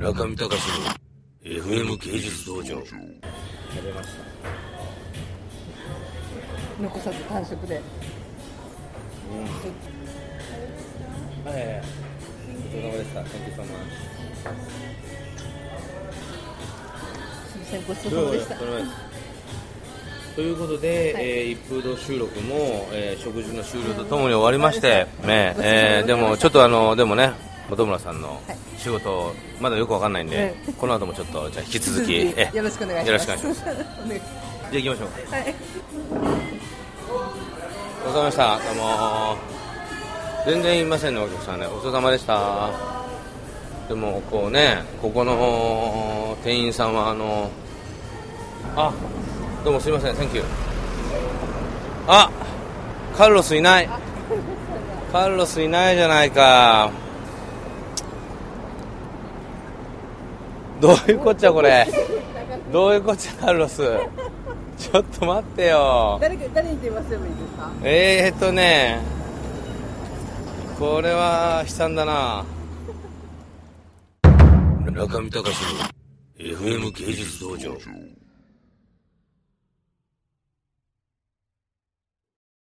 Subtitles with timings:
[0.00, 0.56] 中見隆の
[1.44, 2.64] FM 芸術道場。
[2.64, 2.74] 食
[3.84, 4.24] べました
[6.82, 7.74] 残さず完食で。
[7.74, 7.80] は
[11.50, 11.64] いはい。
[11.74, 11.82] はい
[12.48, 13.20] お疲れ様でした。
[13.20, 13.66] Thank you so much
[17.50, 18.54] すみませんごちそうさまでした。
[18.54, 18.60] と
[20.36, 28.58] ということで、えー一風堂収録も、えー食事の終了とともに終わりまして、ねえーでもちょっとあのでもね本村さんのはい。
[28.76, 33.26] 仕事まだよくわかんないんで、はいこの後もちょっとじゃあ引き続きえよろしくお願いします。
[33.28, 35.32] じゃあ行きましょう。
[35.32, 35.54] はい。
[38.06, 38.56] お疲れ様でした。
[38.56, 39.36] どうも。
[40.46, 41.66] 全然いませんねお客さんね。
[41.66, 42.70] お疲れ様でした。
[43.88, 47.50] でもこうねここの店員さんはあの
[48.76, 48.92] あ
[49.64, 50.14] どうもすいません。
[50.14, 50.44] Thank you
[52.06, 52.30] あ
[53.18, 53.88] カルロスいない。
[55.12, 56.90] カルロスいないじゃないか
[60.80, 61.86] どういうこっちゃこれ？
[62.72, 63.82] どういうこっちゃカルロス？
[64.78, 66.18] ちょっと待ってよ。
[66.20, 67.72] 誰か誰に電話すればいいですか？
[67.82, 69.00] えーっとね
[70.78, 72.44] これは悲惨だな。
[74.92, 77.76] 中見隆の FM 芸術道場